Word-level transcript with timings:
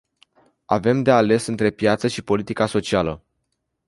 Avem 0.65 1.01
de 1.03 1.11
ales 1.11 1.45
între 1.45 1.71
piață 1.71 2.07
și 2.07 2.21
politica 2.23 2.65
socială. 2.65 3.23